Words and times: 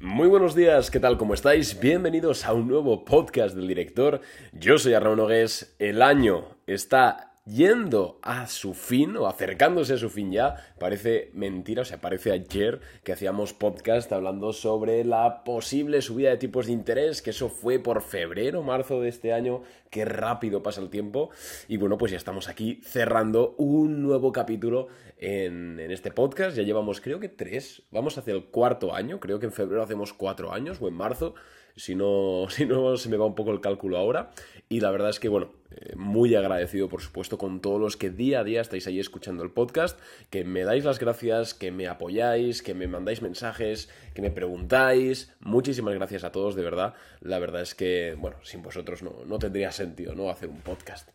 Muy 0.00 0.28
buenos 0.28 0.54
días, 0.54 0.92
¿qué 0.92 1.00
tal? 1.00 1.18
¿Cómo 1.18 1.34
estáis? 1.34 1.80
Bienvenidos 1.80 2.44
a 2.44 2.52
un 2.52 2.68
nuevo 2.68 3.04
podcast 3.04 3.56
del 3.56 3.66
director. 3.66 4.20
Yo 4.52 4.78
soy 4.78 4.94
Arnaud 4.94 5.16
Nogués. 5.16 5.74
El 5.80 6.02
año 6.02 6.44
está 6.68 7.28
yendo 7.44 8.20
a 8.22 8.46
su 8.46 8.74
fin 8.74 9.16
o 9.16 9.26
acercándose 9.26 9.94
a 9.94 9.96
su 9.96 10.08
fin 10.08 10.30
ya. 10.30 10.54
Parece 10.78 11.30
mentira, 11.34 11.82
o 11.82 11.84
sea, 11.84 12.00
parece 12.00 12.30
ayer 12.30 12.80
que 13.02 13.12
hacíamos 13.12 13.54
podcast 13.54 14.12
hablando 14.12 14.52
sobre 14.52 15.04
la 15.04 15.42
posible 15.42 16.00
subida 16.00 16.30
de 16.30 16.36
tipos 16.36 16.66
de 16.66 16.74
interés, 16.74 17.20
que 17.20 17.30
eso 17.30 17.48
fue 17.48 17.80
por 17.80 18.02
febrero, 18.02 18.62
marzo 18.62 19.00
de 19.00 19.08
este 19.08 19.32
año. 19.32 19.62
Qué 19.90 20.04
rápido 20.04 20.62
pasa 20.62 20.80
el 20.80 20.90
tiempo. 20.90 21.30
Y 21.66 21.76
bueno, 21.76 21.98
pues 21.98 22.12
ya 22.12 22.18
estamos 22.18 22.48
aquí 22.48 22.80
cerrando 22.84 23.56
un 23.58 24.02
nuevo 24.02 24.30
capítulo 24.30 24.86
en, 25.18 25.78
este 25.90 26.10
podcast. 26.10 26.56
Ya 26.56 26.62
llevamos, 26.62 27.00
creo 27.00 27.20
que 27.20 27.28
tres, 27.28 27.82
vamos 27.90 28.18
hacia 28.18 28.34
el 28.34 28.44
cuarto 28.44 28.94
año. 28.94 29.20
Creo 29.20 29.38
que 29.38 29.46
en 29.46 29.52
febrero 29.52 29.82
hacemos 29.82 30.12
cuatro 30.12 30.52
años 30.52 30.78
o 30.80 30.88
en 30.88 30.94
marzo 30.94 31.34
si 31.76 31.94
no, 31.94 32.46
si 32.50 32.66
no 32.66 32.96
se 32.96 33.08
me 33.08 33.16
va 33.16 33.26
un 33.26 33.34
poco 33.34 33.52
el 33.52 33.60
cálculo 33.60 33.96
ahora. 33.96 34.30
Y 34.68 34.80
la 34.80 34.90
verdad 34.90 35.10
es 35.10 35.20
que, 35.20 35.28
bueno, 35.28 35.52
eh, 35.70 35.94
muy 35.96 36.34
agradecido, 36.34 36.88
por 36.88 37.00
supuesto, 37.00 37.38
con 37.38 37.60
todos 37.60 37.80
los 37.80 37.96
que 37.96 38.10
día 38.10 38.40
a 38.40 38.44
día 38.44 38.60
estáis 38.60 38.86
ahí 38.86 39.00
escuchando 39.00 39.42
el 39.42 39.50
podcast, 39.50 39.98
que 40.30 40.44
me 40.44 40.64
dais 40.64 40.84
las 40.84 40.98
gracias, 40.98 41.54
que 41.54 41.70
me 41.70 41.88
apoyáis, 41.88 42.62
que 42.62 42.74
me 42.74 42.86
mandáis 42.86 43.22
mensajes, 43.22 43.88
que 44.14 44.22
me 44.22 44.30
preguntáis. 44.30 45.32
Muchísimas 45.40 45.94
gracias 45.94 46.24
a 46.24 46.32
todos, 46.32 46.54
de 46.54 46.62
verdad. 46.62 46.94
La 47.20 47.38
verdad 47.38 47.62
es 47.62 47.74
que, 47.74 48.14
bueno, 48.18 48.36
sin 48.42 48.62
vosotros 48.62 49.02
no, 49.02 49.24
no 49.26 49.38
tendría 49.38 49.72
sentido, 49.72 50.14
¿no? 50.14 50.30
Hacer 50.30 50.48
un 50.50 50.60
podcast. 50.60 51.08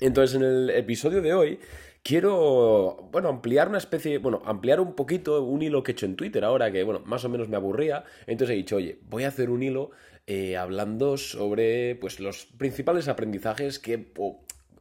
Entonces, 0.00 0.36
en 0.36 0.42
el 0.42 0.70
episodio 0.70 1.22
de 1.22 1.34
hoy 1.34 1.60
quiero, 2.04 3.08
bueno, 3.10 3.28
ampliar 3.30 3.68
una 3.68 3.78
especie, 3.78 4.18
bueno, 4.18 4.42
ampliar 4.44 4.78
un 4.78 4.94
poquito 4.94 5.42
un 5.42 5.62
hilo 5.62 5.82
que 5.82 5.90
he 5.90 5.94
hecho 5.94 6.06
en 6.06 6.14
Twitter 6.14 6.44
ahora 6.44 6.70
que, 6.70 6.84
bueno, 6.84 7.02
más 7.04 7.24
o 7.24 7.28
menos 7.28 7.48
me 7.48 7.56
aburría. 7.56 8.04
Entonces 8.28 8.54
he 8.54 8.58
dicho, 8.58 8.76
oye, 8.76 9.00
voy 9.08 9.24
a 9.24 9.28
hacer 9.28 9.50
un 9.50 9.64
hilo 9.64 9.90
eh, 10.26 10.56
hablando 10.56 11.16
sobre, 11.16 11.96
pues, 11.96 12.20
los 12.20 12.44
principales 12.44 13.08
aprendizajes 13.08 13.80
que, 13.80 14.12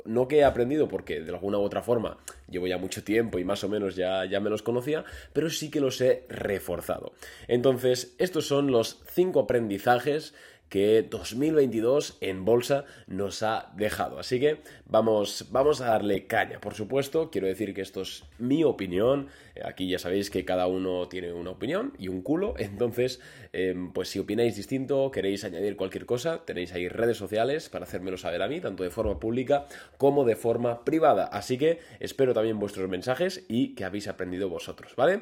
no 0.06 0.28
que 0.28 0.39
he 0.39 0.44
aprendido 0.44 0.89
porque 0.89 1.22
de 1.22 1.31
alguna 1.31 1.58
u 1.58 1.61
otra 1.61 1.81
forma 1.81 2.17
llevo 2.50 2.67
ya 2.67 2.78
mucho 2.78 3.03
tiempo 3.06 3.39
y 3.39 3.45
más 3.45 3.64
o 3.64 3.70
menos 3.70 3.95
ya, 3.95 4.26
ya 4.26 4.42
me 4.42 4.50
los 4.50 4.61
conocía, 4.61 5.05
pero 5.31 5.50
sí 5.50 5.72
que 5.72 5.80
los 5.80 6.02
he 6.02 6.26
reforzado. 6.28 7.14
Entonces, 7.48 8.16
estos 8.20 8.48
son 8.48 8.70
los 8.70 9.02
cinco 9.08 9.39
aprendizajes 9.39 10.33
que 10.74 11.04
2022 11.04 12.18
en 12.20 12.46
bolsa 12.46 12.86
nos 13.06 13.44
ha 13.44 13.72
dejado. 13.76 14.18
Así 14.18 14.40
que 14.40 14.58
vamos, 14.88 15.50
vamos 15.52 15.82
a 15.82 15.90
darle 15.90 16.26
caña. 16.26 16.60
Por 16.60 16.74
supuesto, 16.74 17.30
quiero 17.30 17.46
decir 17.46 17.76
que 17.76 17.82
esto 17.82 18.02
es 18.02 18.24
mi 18.40 18.64
opinión. 18.64 19.28
Aquí 19.64 19.88
ya 19.88 20.00
sabéis 20.00 20.32
que 20.32 20.46
cada 20.46 20.66
uno 20.66 21.08
tiene 21.10 21.32
una 21.32 21.52
opinión 21.52 21.94
y 22.00 22.08
un 22.08 22.24
culo. 22.24 22.56
Entonces, 22.58 23.22
em, 23.52 23.94
pues 23.94 24.10
si 24.10 24.18
opináis 24.18 24.56
distinto, 24.56 25.12
queréis 25.12 25.44
añadir 25.44 25.76
cualquier 25.76 26.08
cosa, 26.08 26.44
tenéis 26.44 26.74
ahí 26.74 26.88
redes 26.88 27.18
sociales 27.18 27.70
para 27.70 27.86
hacérmelo 27.86 28.18
saber 28.18 28.42
a 28.42 28.48
mí, 28.48 28.60
tanto 28.60 28.82
de 28.82 28.90
forma 28.90 29.20
pública 29.20 29.68
como 30.00 30.26
de 30.26 30.36
forma 30.36 30.84
privada. 30.84 31.26
Así 31.26 31.60
que 31.60 31.82
espero 32.00 32.34
también 32.34 32.58
vuestros 32.58 32.90
mensajes 32.90 33.46
y 33.48 33.76
que 33.76 33.86
habéis 33.86 34.08
aprendido 34.08 34.50
vosotros, 34.50 34.96
¿vale? 34.96 35.22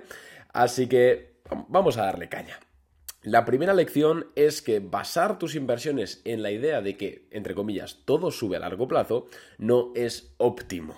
Así 0.54 0.88
que 0.88 1.42
vamos 1.68 1.98
a 1.98 2.04
darle 2.04 2.30
caña. 2.30 2.58
La 3.24 3.46
primera 3.46 3.76
lección 3.76 4.32
es 4.36 4.64
que 4.64 4.80
basar 4.80 5.38
tus 5.38 5.54
inversiones 5.54 6.22
en 6.26 6.42
la 6.42 6.50
idea 6.50 6.82
de 6.82 6.98
que, 6.98 7.28
entre 7.30 7.54
comillas, 7.54 8.00
todo 8.04 8.32
sube 8.32 8.58
a 8.58 8.60
largo 8.60 8.88
plazo, 8.88 9.28
no 9.60 9.92
es 9.94 10.34
óptimo. 10.38 10.96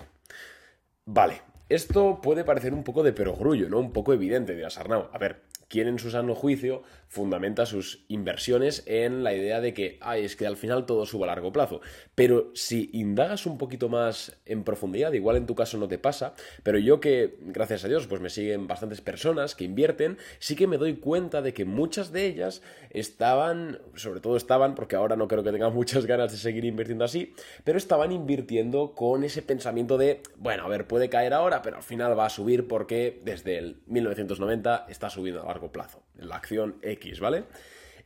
Vale, 1.04 1.42
esto 1.68 2.20
puede 2.22 2.42
parecer 2.44 2.72
un 2.72 2.82
poco 2.82 3.02
de 3.02 3.12
perogrullo, 3.12 3.68
¿no? 3.68 3.78
Un 3.78 3.92
poco 3.92 4.14
evidente, 4.14 4.54
de 4.54 4.64
Arnau. 4.64 5.10
A 5.12 5.18
ver, 5.18 5.42
¿quién 5.68 5.88
en 5.88 5.98
su 5.98 6.10
sano 6.10 6.34
juicio 6.34 6.82
fundamenta 7.14 7.64
sus 7.64 8.04
inversiones 8.08 8.82
en 8.86 9.22
la 9.22 9.32
idea 9.32 9.60
de 9.60 9.72
que, 9.72 9.98
ay, 10.00 10.24
es 10.24 10.34
que 10.34 10.48
al 10.48 10.56
final 10.56 10.84
todo 10.84 11.06
sube 11.06 11.22
a 11.22 11.26
largo 11.28 11.52
plazo. 11.52 11.80
Pero 12.16 12.50
si 12.54 12.90
indagas 12.92 13.46
un 13.46 13.56
poquito 13.56 13.88
más 13.88 14.36
en 14.46 14.64
profundidad, 14.64 15.12
igual 15.12 15.36
en 15.36 15.46
tu 15.46 15.54
caso 15.54 15.78
no 15.78 15.86
te 15.86 15.96
pasa, 15.96 16.34
pero 16.64 16.76
yo 16.76 16.98
que, 16.98 17.36
gracias 17.40 17.84
a 17.84 17.88
Dios, 17.88 18.08
pues 18.08 18.20
me 18.20 18.30
siguen 18.30 18.66
bastantes 18.66 19.00
personas 19.00 19.54
que 19.54 19.62
invierten, 19.62 20.18
sí 20.40 20.56
que 20.56 20.66
me 20.66 20.76
doy 20.76 20.96
cuenta 20.96 21.40
de 21.40 21.54
que 21.54 21.64
muchas 21.64 22.10
de 22.10 22.26
ellas 22.26 22.62
estaban, 22.90 23.78
sobre 23.94 24.18
todo 24.18 24.36
estaban, 24.36 24.74
porque 24.74 24.96
ahora 24.96 25.14
no 25.14 25.28
creo 25.28 25.44
que 25.44 25.52
tengan 25.52 25.72
muchas 25.84 26.06
ganas 26.06 26.32
de 26.32 26.38
seguir 26.38 26.64
invirtiendo 26.64 27.04
así, 27.04 27.32
pero 27.62 27.78
estaban 27.78 28.10
invirtiendo 28.10 28.92
con 28.96 29.22
ese 29.22 29.40
pensamiento 29.40 29.98
de, 29.98 30.20
bueno, 30.36 30.64
a 30.64 30.68
ver, 30.68 30.88
puede 30.88 31.08
caer 31.08 31.32
ahora, 31.32 31.62
pero 31.62 31.76
al 31.76 31.84
final 31.84 32.18
va 32.18 32.26
a 32.26 32.30
subir 32.30 32.66
porque 32.66 33.20
desde 33.22 33.56
el 33.58 33.76
1990 33.86 34.86
está 34.88 35.10
subiendo 35.10 35.42
largo 35.54 35.72
plazo. 35.72 36.02
La 36.16 36.36
acción 36.36 36.76
X 36.82 37.20
¿vale? 37.20 37.44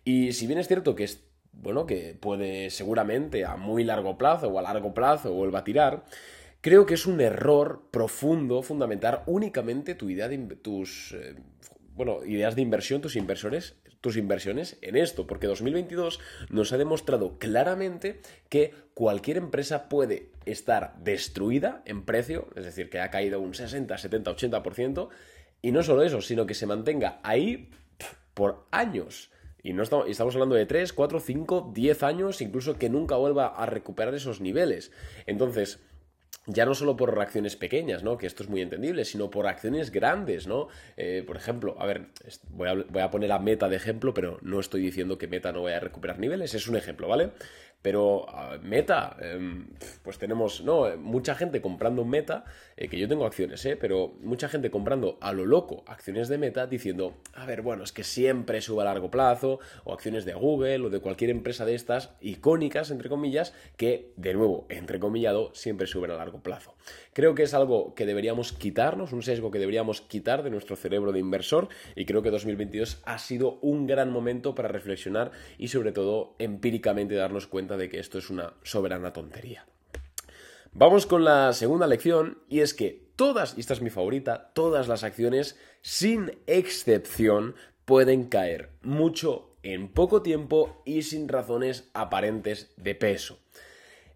Y 0.04 0.32
si 0.32 0.46
bien 0.46 0.58
es 0.58 0.68
cierto 0.68 0.94
que 0.94 1.04
es, 1.04 1.24
bueno, 1.52 1.86
que 1.86 2.16
puede 2.18 2.70
seguramente 2.70 3.44
a 3.44 3.56
muy 3.56 3.84
largo 3.84 4.18
plazo 4.18 4.48
o 4.48 4.58
a 4.58 4.62
largo 4.62 4.94
plazo 4.94 5.32
vuelva 5.32 5.60
a 5.60 5.64
tirar, 5.64 6.04
creo 6.60 6.86
que 6.86 6.94
es 6.94 7.06
un 7.06 7.20
error 7.20 7.88
profundo 7.90 8.62
fundamentar 8.62 9.22
únicamente 9.26 9.94
tu 9.94 10.10
idea 10.10 10.28
de 10.28 10.38
tus 10.56 11.12
eh, 11.12 11.36
bueno, 11.94 12.24
ideas 12.24 12.54
de 12.54 12.62
inversión, 12.62 13.00
tus 13.00 13.16
inversores, 13.16 13.74
tus 14.00 14.16
inversiones 14.16 14.78
en 14.82 14.96
esto, 14.96 15.26
porque 15.26 15.48
2022 15.48 16.20
nos 16.48 16.72
ha 16.72 16.78
demostrado 16.78 17.38
claramente 17.38 18.20
que 18.48 18.72
cualquier 18.94 19.36
empresa 19.36 19.88
puede 19.88 20.30
estar 20.46 20.94
destruida 21.02 21.82
en 21.84 22.04
precio, 22.04 22.48
es 22.54 22.64
decir, 22.64 22.88
que 22.88 23.00
ha 23.00 23.10
caído 23.10 23.40
un 23.40 23.54
60, 23.54 23.98
70, 23.98 24.36
80%, 24.36 25.08
y 25.62 25.72
no 25.72 25.82
solo 25.82 26.02
eso, 26.02 26.20
sino 26.20 26.46
que 26.46 26.54
se 26.54 26.66
mantenga 26.66 27.20
ahí 27.22 27.70
por 28.34 28.66
años. 28.70 29.30
Y 29.62 29.72
no 29.72 29.82
estamos, 29.82 30.08
estamos 30.08 30.34
hablando 30.34 30.54
de 30.54 30.66
3, 30.66 30.92
4, 30.92 31.20
5, 31.20 31.72
10 31.74 32.02
años, 32.04 32.40
incluso 32.40 32.78
que 32.78 32.88
nunca 32.88 33.16
vuelva 33.16 33.48
a 33.48 33.66
recuperar 33.66 34.14
esos 34.14 34.40
niveles. 34.40 34.92
Entonces, 35.26 35.80
ya 36.46 36.64
no 36.64 36.74
solo 36.74 36.96
por 36.96 37.14
reacciones 37.14 37.56
pequeñas, 37.56 38.02
¿no? 38.02 38.16
Que 38.16 38.26
esto 38.26 38.42
es 38.42 38.48
muy 38.48 38.62
entendible, 38.62 39.04
sino 39.04 39.30
por 39.30 39.46
acciones 39.46 39.90
grandes, 39.90 40.46
¿no? 40.46 40.68
Eh, 40.96 41.22
por 41.26 41.36
ejemplo, 41.36 41.76
a 41.78 41.86
ver, 41.86 42.06
voy 42.48 42.68
a, 42.68 42.74
voy 42.74 43.02
a, 43.02 43.10
poner 43.10 43.32
a 43.32 43.38
Meta 43.38 43.68
de 43.68 43.76
ejemplo, 43.76 44.14
pero 44.14 44.38
no 44.40 44.58
estoy 44.58 44.80
diciendo 44.80 45.18
que 45.18 45.28
Meta 45.28 45.52
no 45.52 45.62
vaya 45.62 45.76
a 45.76 45.80
recuperar 45.80 46.18
niveles, 46.18 46.54
es 46.54 46.66
un 46.66 46.76
ejemplo, 46.76 47.06
¿vale? 47.06 47.32
Pero 47.82 48.26
Meta, 48.62 49.16
em, 49.20 49.68
pues 50.02 50.18
tenemos, 50.18 50.62
¿no? 50.62 50.96
Mucha 50.96 51.34
gente 51.34 51.60
comprando 51.60 52.04
Meta, 52.04 52.44
eh, 52.76 52.88
que 52.88 52.98
yo 52.98 53.06
tengo 53.08 53.24
acciones, 53.24 53.64
¿eh? 53.66 53.76
Pero 53.76 54.14
mucha 54.20 54.48
gente 54.48 54.70
comprando 54.70 55.16
a 55.20 55.32
lo 55.32 55.46
loco 55.46 55.84
acciones 55.86 56.28
de 56.28 56.38
Meta 56.38 56.66
diciendo, 56.66 57.14
a 57.34 57.46
ver, 57.46 57.62
bueno, 57.62 57.84
es 57.84 57.92
que 57.92 58.04
siempre 58.04 58.60
sube 58.60 58.82
a 58.82 58.86
largo 58.86 59.10
plazo, 59.10 59.60
o 59.84 59.92
acciones 59.92 60.24
de 60.24 60.34
Google 60.34 60.86
o 60.86 60.90
de 60.90 61.00
cualquier 61.00 61.30
empresa 61.30 61.64
de 61.64 61.74
estas 61.74 62.10
icónicas, 62.20 62.90
entre 62.90 63.08
comillas, 63.08 63.54
que, 63.76 64.12
de 64.16 64.34
nuevo, 64.34 64.66
entrecomillado, 64.68 65.50
siempre 65.54 65.86
suben 65.86 66.10
a 66.10 66.14
largo 66.14 66.42
plazo. 66.42 66.74
Creo 67.12 67.34
que 67.34 67.44
es 67.44 67.54
algo 67.54 67.94
que 67.94 68.06
deberíamos 68.06 68.52
quitarnos, 68.52 69.12
un 69.12 69.22
sesgo 69.22 69.50
que 69.50 69.58
deberíamos 69.58 70.00
quitar 70.00 70.42
de 70.42 70.50
nuestro 70.50 70.76
cerebro 70.76 71.12
de 71.12 71.20
inversor, 71.20 71.68
y 71.94 72.06
creo 72.06 72.22
que 72.22 72.30
2022 72.30 73.02
ha 73.04 73.18
sido 73.18 73.58
un 73.60 73.86
gran 73.86 74.10
momento 74.10 74.54
para 74.54 74.68
reflexionar 74.68 75.30
y, 75.58 75.68
sobre 75.68 75.92
todo, 75.92 76.34
empíricamente 76.38 77.14
darnos 77.14 77.46
cuenta 77.46 77.67
de 77.76 77.88
que 77.88 77.98
esto 77.98 78.18
es 78.18 78.30
una 78.30 78.54
soberana 78.62 79.12
tontería. 79.12 79.66
Vamos 80.72 81.06
con 81.06 81.24
la 81.24 81.52
segunda 81.52 81.86
lección 81.86 82.38
y 82.48 82.60
es 82.60 82.74
que 82.74 83.08
todas, 83.16 83.56
y 83.56 83.60
esta 83.60 83.74
es 83.74 83.82
mi 83.82 83.90
favorita, 83.90 84.52
todas 84.54 84.86
las 84.86 85.02
acciones, 85.02 85.58
sin 85.82 86.38
excepción, 86.46 87.54
pueden 87.84 88.24
caer 88.24 88.70
mucho 88.82 89.56
en 89.62 89.88
poco 89.88 90.22
tiempo 90.22 90.82
y 90.84 91.02
sin 91.02 91.28
razones 91.28 91.90
aparentes 91.94 92.72
de 92.76 92.94
peso. 92.94 93.38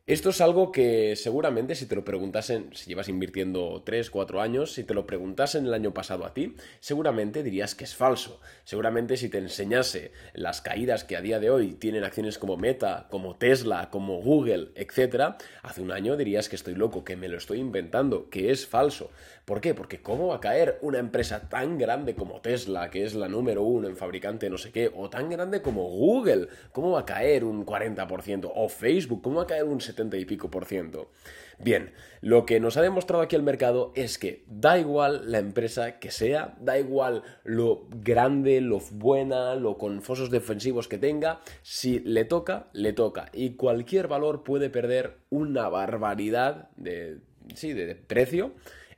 Esto 0.04 0.30
es 0.30 0.40
algo 0.40 0.72
que 0.72 1.14
seguramente 1.14 1.76
si 1.76 1.86
te 1.86 1.94
lo 1.94 2.04
preguntasen, 2.04 2.70
si 2.74 2.88
llevas 2.88 3.08
invirtiendo 3.08 3.84
3, 3.86 4.10
4 4.10 4.40
años, 4.40 4.72
si 4.72 4.82
te 4.82 4.94
lo 4.94 5.06
preguntasen 5.06 5.64
el 5.64 5.74
año 5.74 5.94
pasado 5.94 6.26
a 6.26 6.34
ti, 6.34 6.56
seguramente 6.80 7.44
dirías 7.44 7.76
que 7.76 7.84
es 7.84 7.94
falso. 7.94 8.40
Seguramente 8.64 9.16
si 9.16 9.28
te 9.28 9.38
enseñase 9.38 10.10
las 10.34 10.60
caídas 10.60 11.04
que 11.04 11.16
a 11.16 11.20
día 11.20 11.38
de 11.38 11.50
hoy 11.50 11.74
tienen 11.74 12.02
acciones 12.02 12.36
como 12.36 12.56
Meta, 12.56 13.06
como 13.12 13.36
Tesla, 13.36 13.90
como 13.90 14.20
Google, 14.20 14.72
etc., 14.74 15.36
hace 15.62 15.80
un 15.80 15.92
año 15.92 16.16
dirías 16.16 16.48
que 16.48 16.56
estoy 16.56 16.74
loco, 16.74 17.04
que 17.04 17.14
me 17.14 17.28
lo 17.28 17.38
estoy 17.38 17.60
inventando, 17.60 18.28
que 18.28 18.50
es 18.50 18.66
falso. 18.66 19.12
¿Por 19.44 19.60
qué? 19.60 19.72
Porque 19.72 20.02
¿cómo 20.02 20.28
va 20.28 20.36
a 20.36 20.40
caer 20.40 20.78
una 20.82 20.98
empresa 20.98 21.48
tan 21.48 21.78
grande 21.78 22.16
como 22.16 22.40
Tesla, 22.40 22.90
que 22.90 23.04
es 23.04 23.14
la 23.14 23.28
número 23.28 23.62
uno 23.62 23.86
en 23.86 23.96
fabricante 23.96 24.50
no 24.50 24.58
sé 24.58 24.72
qué, 24.72 24.90
o 24.92 25.10
tan 25.10 25.30
grande 25.30 25.62
como 25.62 25.88
Google? 25.88 26.48
¿Cómo 26.72 26.90
va 26.90 27.00
a 27.00 27.06
caer 27.06 27.44
un 27.44 27.64
40%? 27.64 28.50
O 28.52 28.68
Facebook, 28.68 29.22
¿cómo 29.22 29.36
va 29.36 29.42
a 29.44 29.46
caer 29.46 29.64
un 29.64 29.80
70 29.80 29.91
y 30.18 30.24
pico 30.24 30.50
por 30.50 30.64
ciento? 30.64 31.10
Bien, 31.58 31.92
lo 32.20 32.44
que 32.46 32.60
nos 32.60 32.76
ha 32.76 32.82
demostrado 32.82 33.22
aquí 33.22 33.36
el 33.36 33.42
mercado 33.42 33.92
es 33.94 34.18
que 34.18 34.44
da 34.48 34.78
igual 34.78 35.30
la 35.30 35.38
empresa 35.38 35.98
que 35.98 36.10
sea, 36.10 36.56
da 36.60 36.78
igual 36.78 37.22
lo 37.44 37.86
grande, 37.90 38.60
lo 38.60 38.80
buena, 38.80 39.54
lo 39.54 39.78
con 39.78 40.02
fosos 40.02 40.30
defensivos 40.30 40.88
que 40.88 40.98
tenga, 40.98 41.40
si 41.62 42.00
le 42.00 42.24
toca, 42.24 42.66
le 42.72 42.92
toca. 42.92 43.30
Y 43.32 43.54
cualquier 43.54 44.08
valor 44.08 44.42
puede 44.42 44.70
perder 44.70 45.18
una 45.30 45.68
barbaridad 45.68 46.70
de, 46.76 47.18
sí, 47.54 47.72
de 47.72 47.94
precio 47.94 48.52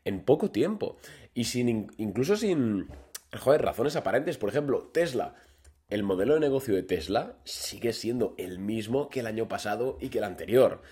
en 0.05 0.21
poco 0.21 0.51
tiempo. 0.51 0.97
Y 1.35 1.45
sin 1.45 1.91
incluso 1.99 2.37
sin, 2.37 2.87
razones 3.33 3.97
aparentes. 3.97 4.39
Por 4.39 4.49
ejemplo, 4.51 4.91
Tesla. 4.93 5.35
El 5.91 6.03
modelo 6.03 6.35
de 6.35 6.41
negocio 6.41 6.75
de 6.75 6.83
Tesla 6.83 7.37
sigue 7.45 7.93
siendo 7.93 8.35
el 8.39 8.59
mismo 8.59 9.11
que 9.11 9.21
el 9.21 9.27
año 9.27 9.49
pasado 9.49 9.99
y 10.01 10.09
que 10.09 10.19
el 10.19 10.25
anterior. 10.25 10.83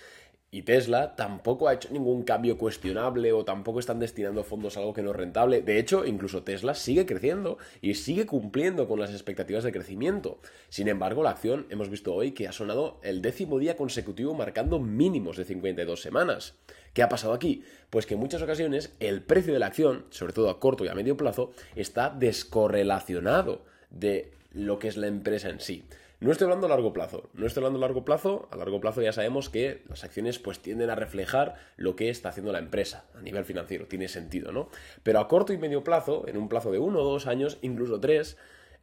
Y 0.51 0.61
Tesla 0.61 1.15
tampoco 1.15 1.67
ha 1.67 1.73
hecho 1.73 1.89
ningún 1.91 2.21
cambio 2.21 2.59
cuestionable 2.59 3.33
o 3.33 3.43
tampoco 3.43 3.79
están 3.79 3.97
destinando 3.97 4.43
fondos 4.43 4.77
a 4.77 4.81
algo 4.81 4.93
que 4.93 5.01
no 5.01 5.09
es 5.09 5.15
rentable. 5.15 5.63
De 5.63 5.79
hecho, 5.79 6.05
incluso 6.05 6.43
Tesla 6.43 6.75
sigue 6.75 7.07
creciendo 7.07 7.57
y 7.81 7.95
sigue 7.95 8.27
cumpliendo 8.27 8.87
con 8.87 8.99
las 8.99 9.09
expectativas 9.09 9.63
de 9.63 9.71
crecimiento. 9.71 10.37
Sin 10.69 10.87
embargo, 10.89 11.23
la 11.23 11.31
acción 11.31 11.65
hemos 11.71 11.89
visto 11.89 12.13
hoy 12.13 12.33
que 12.33 12.47
ha 12.47 12.51
sonado 12.51 12.99
el 13.01 13.23
décimo 13.23 13.57
día 13.57 13.75
consecutivo 13.75 14.35
marcando 14.35 14.77
mínimos 14.79 15.37
de 15.37 15.45
52 15.45 15.99
semanas. 15.99 16.53
¿Qué 16.93 17.01
ha 17.01 17.09
pasado 17.09 17.33
aquí? 17.33 17.63
Pues 17.89 18.05
que 18.05 18.13
en 18.13 18.19
muchas 18.19 18.43
ocasiones 18.43 18.93
el 18.99 19.23
precio 19.23 19.53
de 19.53 19.59
la 19.59 19.65
acción, 19.65 20.05
sobre 20.11 20.33
todo 20.33 20.51
a 20.51 20.59
corto 20.59 20.85
y 20.85 20.87
a 20.87 20.93
medio 20.93 21.17
plazo, 21.17 21.51
está 21.75 22.11
descorrelacionado 22.11 23.65
de 23.89 24.31
lo 24.53 24.79
que 24.79 24.87
es 24.87 24.97
la 24.97 25.07
empresa 25.07 25.49
en 25.49 25.59
sí. 25.59 25.85
No 26.23 26.31
estoy 26.31 26.45
hablando 26.45 26.67
a 26.67 26.69
largo 26.69 26.93
plazo, 26.93 27.29
no 27.33 27.45
estoy 27.45 27.61
hablando 27.61 27.79
a 27.79 27.81
largo 27.81 28.05
plazo, 28.05 28.47
a 28.49 28.55
largo 28.55 28.79
plazo 28.79 29.01
ya 29.01 29.11
sabemos 29.11 29.49
que 29.49 29.83
las 29.89 30.05
acciones 30.05 30.39
pues 30.39 30.59
tienden 30.59 30.89
a 30.89 30.95
reflejar 30.95 31.55
lo 31.75 31.97
que 31.97 32.09
está 32.09 32.29
haciendo 32.29 32.53
la 32.53 32.59
empresa 32.59 33.03
a 33.13 33.21
nivel 33.21 33.43
financiero, 33.43 33.87
tiene 33.87 34.07
sentido, 34.07 34.53
¿no? 34.53 34.69
Pero 35.03 35.19
a 35.19 35.27
corto 35.27 35.51
y 35.51 35.57
medio 35.57 35.83
plazo, 35.83 36.25
en 36.29 36.37
un 36.37 36.47
plazo 36.47 36.71
de 36.71 36.79
uno 36.79 37.01
o 37.01 37.03
dos 37.03 37.27
años, 37.27 37.57
incluso 37.61 37.99
tres, 37.99 38.37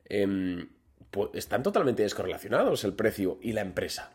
em, 0.05 0.69
pues, 1.11 1.31
están 1.33 1.63
totalmente 1.63 2.03
descorrelacionados 2.03 2.85
el 2.85 2.93
precio 2.93 3.39
y 3.41 3.55
la 3.55 3.63
empresa. 3.63 4.13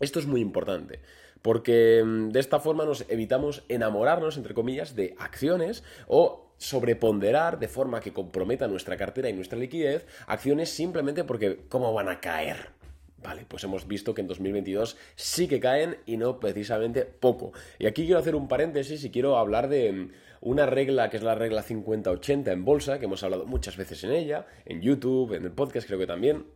Esto 0.00 0.18
es 0.18 0.26
muy 0.26 0.40
importante, 0.40 1.00
porque 1.42 2.00
em, 2.00 2.30
de 2.30 2.40
esta 2.40 2.58
forma 2.58 2.84
nos 2.84 3.08
evitamos 3.08 3.62
enamorarnos, 3.68 4.36
entre 4.38 4.54
comillas, 4.54 4.96
de 4.96 5.14
acciones 5.18 5.84
o 6.08 6.45
sobreponderar 6.58 7.58
de 7.58 7.68
forma 7.68 8.00
que 8.00 8.12
comprometa 8.12 8.68
nuestra 8.68 8.96
cartera 8.96 9.28
y 9.28 9.32
nuestra 9.32 9.58
liquidez 9.58 10.06
acciones 10.26 10.70
simplemente 10.70 11.24
porque 11.24 11.60
cómo 11.68 11.92
van 11.92 12.08
a 12.08 12.20
caer. 12.20 12.76
Vale, 13.22 13.44
pues 13.48 13.64
hemos 13.64 13.88
visto 13.88 14.14
que 14.14 14.20
en 14.20 14.28
2022 14.28 14.96
sí 15.16 15.48
que 15.48 15.58
caen 15.58 15.96
y 16.06 16.16
no 16.16 16.38
precisamente 16.38 17.04
poco. 17.04 17.52
Y 17.78 17.86
aquí 17.86 18.04
quiero 18.04 18.20
hacer 18.20 18.34
un 18.34 18.46
paréntesis 18.46 19.02
y 19.04 19.10
quiero 19.10 19.36
hablar 19.36 19.68
de 19.68 19.90
mm, 19.92 20.10
una 20.42 20.66
regla 20.66 21.10
que 21.10 21.16
es 21.16 21.22
la 21.22 21.34
regla 21.34 21.64
50-80 21.64 22.52
en 22.52 22.64
bolsa, 22.64 22.98
que 22.98 23.06
hemos 23.06 23.22
hablado 23.24 23.46
muchas 23.46 23.76
veces 23.76 24.04
en 24.04 24.12
ella, 24.12 24.46
en 24.64 24.80
YouTube, 24.80 25.34
en 25.34 25.44
el 25.44 25.50
podcast 25.50 25.86
creo 25.86 25.98
que 25.98 26.06
también, 26.06 26.46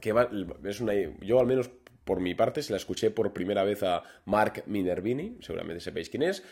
que 0.00 0.14
es 0.64 0.80
una, 0.80 0.92
yo 1.22 1.40
al 1.40 1.46
menos 1.46 1.70
por 2.04 2.20
mi 2.20 2.34
parte, 2.34 2.62
se 2.62 2.72
la 2.72 2.76
escuché 2.76 3.10
por 3.12 3.32
primera 3.32 3.62
vez 3.62 3.82
a 3.82 4.02
Mark 4.24 4.64
Minervini, 4.66 5.36
seguramente 5.42 5.80
sepáis 5.80 6.10
quién 6.10 6.24
es, 6.24 6.42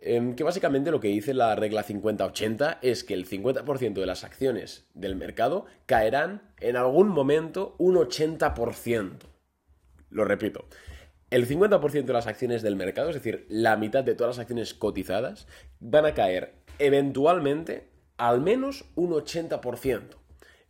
em, 0.00 0.34
que 0.34 0.44
básicamente 0.44 0.90
lo 0.90 1.00
que 1.00 1.08
dice 1.08 1.34
la 1.34 1.54
regla 1.54 1.84
50-80 1.84 2.78
es 2.82 3.04
que 3.04 3.14
el 3.14 3.26
50% 3.26 4.00
de 4.00 4.06
las 4.06 4.24
acciones 4.24 4.86
del 4.94 5.16
mercado 5.16 5.66
caerán 5.86 6.42
en 6.60 6.76
algún 6.76 7.08
momento 7.08 7.74
un 7.78 7.96
80%. 7.96 9.18
Lo 10.10 10.24
repito, 10.24 10.66
el 11.30 11.48
50% 11.48 12.04
de 12.04 12.12
las 12.12 12.26
acciones 12.26 12.62
del 12.62 12.76
mercado, 12.76 13.10
es 13.10 13.16
decir, 13.16 13.46
la 13.48 13.76
mitad 13.76 14.04
de 14.04 14.14
todas 14.14 14.36
las 14.36 14.42
acciones 14.42 14.74
cotizadas, 14.74 15.48
van 15.80 16.06
a 16.06 16.14
caer 16.14 16.54
eventualmente 16.78 17.88
al 18.16 18.40
menos 18.40 18.84
un 18.94 19.10
80%. 19.10 20.02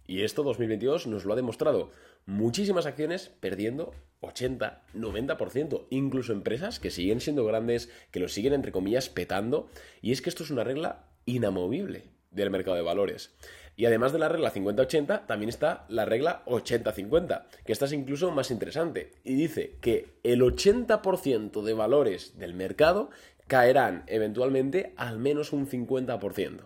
Y 0.06 0.22
esto 0.22 0.42
2022 0.42 1.06
nos 1.08 1.24
lo 1.24 1.32
ha 1.32 1.36
demostrado. 1.36 1.90
Muchísimas 2.24 2.86
acciones 2.86 3.28
perdiendo 3.40 3.92
80, 4.20 4.82
90%, 4.94 5.86
incluso 5.90 6.32
empresas 6.32 6.80
que 6.80 6.90
siguen 6.90 7.20
siendo 7.20 7.44
grandes, 7.44 7.90
que 8.10 8.20
lo 8.20 8.28
siguen 8.28 8.52
entre 8.52 8.72
comillas 8.72 9.08
petando, 9.08 9.68
y 10.02 10.12
es 10.12 10.22
que 10.22 10.30
esto 10.30 10.42
es 10.42 10.50
una 10.50 10.64
regla 10.64 11.06
inamovible 11.26 12.04
del 12.30 12.50
mercado 12.50 12.76
de 12.76 12.82
valores. 12.82 13.34
Y 13.76 13.84
además 13.84 14.12
de 14.12 14.18
la 14.18 14.30
regla 14.30 14.52
50-80, 14.52 15.26
también 15.26 15.50
está 15.50 15.84
la 15.88 16.06
regla 16.06 16.42
80-50, 16.46 17.44
que 17.64 17.72
esta 17.72 17.84
es 17.84 17.92
incluso 17.92 18.30
más 18.30 18.50
interesante, 18.50 19.12
y 19.22 19.34
dice 19.34 19.76
que 19.80 20.14
el 20.22 20.40
80% 20.40 21.62
de 21.62 21.74
valores 21.74 22.38
del 22.38 22.54
mercado 22.54 23.10
caerán 23.46 24.04
eventualmente 24.06 24.94
al 24.96 25.18
menos 25.18 25.52
un 25.52 25.68
50%. 25.68 26.60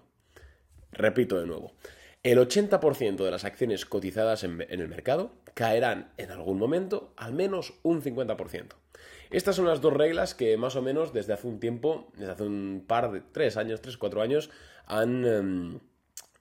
Repito 0.93 1.39
de 1.39 1.47
nuevo, 1.47 1.73
el 2.23 2.39
80% 2.39 3.25
de 3.25 3.31
las 3.31 3.45
acciones 3.45 3.87
cotizadas 3.87 4.45
en, 4.45 4.61
el 4.69 4.89
mercado 4.89 5.33
caerán 5.55 6.13
en 6.17 6.31
algún 6.31 6.59
momento 6.59 7.13
al 7.17 7.33
menos 7.33 7.75
un 7.83 8.03
50%. 8.03 8.75
Estas 9.31 9.57
son 9.57 9.67
las 9.67 9.81
dos 9.81 9.93
reglas 9.93 10.35
que 10.35 10.57
más 10.57 10.75
o 10.77 10.83
menos 10.83 11.13
desde 11.13 11.33
hace 11.33 11.47
un 11.47 11.61
tiempo, 11.61 12.09
desde 12.17 12.33
hace 12.33 12.43
un 12.43 12.85
par 12.87 13.13
de 13.13 13.21
tres 13.21 13.57
años, 13.57 13.81
tres, 13.81 13.97
cuatro 13.97 14.23
años, 14.23 14.51
han 14.87 15.25
em, 15.25 15.79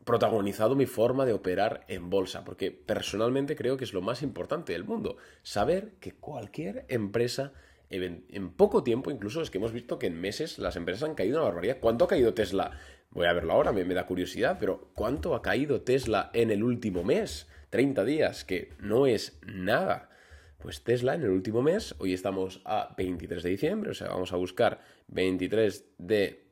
protagonizado 0.05 0.75
mi 0.75 0.87
forma 0.87 1.25
de 1.25 1.33
operar 1.33 1.85
en 1.87 2.09
bolsa, 2.09 2.43
porque 2.43 2.71
personalmente 2.71 3.55
creo 3.55 3.77
que 3.77 3.83
es 3.83 3.93
lo 3.93 4.01
más 4.01 4.23
importante 4.23 4.73
del 4.73 4.85
mundo, 4.85 5.17
saber 5.43 5.91
que 5.99 6.13
cualquier 6.13 6.85
empresa 6.89 7.53
en, 7.89 8.51
poco 8.51 8.83
tiempo, 8.83 9.11
incluso 9.11 9.41
es 9.41 9.49
que 9.49 9.57
hemos 9.57 9.71
visto 9.71 9.99
que 9.99 10.07
en 10.07 10.19
meses 10.19 10.59
las 10.59 10.75
empresas 10.75 11.07
han 11.07 11.15
caído 11.15 11.37
una 11.37 11.45
barbaridad. 11.45 11.77
¿Cuánto 11.79 12.05
ha 12.05 12.07
caído 12.07 12.33
Tesla? 12.33 12.71
Voy 13.11 13.25
a 13.25 13.33
verlo 13.33 13.53
ahora, 13.53 13.71
me, 13.71 13.83
da 13.85 14.05
curiosidad, 14.05 14.57
pero 14.59 14.91
¿cuánto 14.93 15.33
ha 15.33 15.41
caído 15.41 15.81
Tesla 15.81 16.29
en 16.33 16.51
el 16.51 16.63
último 16.63 17.03
mes? 17.03 17.47
30 17.69 18.05
días, 18.05 18.45
que 18.45 18.73
no 18.79 19.07
es 19.07 19.39
nada. 19.45 20.09
Pues 20.57 20.83
Tesla 20.83 21.15
en 21.15 21.23
el 21.23 21.29
último 21.29 21.61
mes, 21.61 21.95
hoy 21.99 22.13
estamos 22.13 22.61
a 22.65 22.93
23 22.97 23.43
de 23.43 23.49
diciembre, 23.49 23.91
o 23.91 23.93
sea, 23.93 24.09
vamos 24.09 24.33
a 24.33 24.35
buscar 24.35 24.81
23 25.07 25.85
de 25.97 26.43